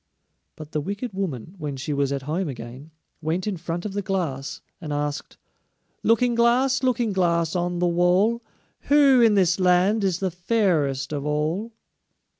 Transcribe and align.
But 0.55 0.71
the 0.71 0.81
wicked 0.81 1.13
woman, 1.13 1.53
when 1.59 1.77
she 1.77 1.93
was 1.93 2.11
at 2.11 2.23
home 2.23 2.49
again, 2.49 2.89
went 3.21 3.45
in 3.45 3.55
front 3.55 3.85
of 3.85 3.93
the 3.93 4.01
Glass 4.01 4.59
and 4.81 4.91
asked: 4.91 5.37
"Looking 6.01 6.33
glass, 6.33 6.81
Looking 6.81 7.13
glass, 7.13 7.55
on 7.55 7.77
the 7.77 7.85
wall, 7.87 8.41
Who 8.89 9.21
in 9.21 9.35
this 9.35 9.59
land 9.59 10.03
is 10.03 10.17
the 10.17 10.31
fairest 10.31 11.13
of 11.13 11.23
all?" 11.23 11.73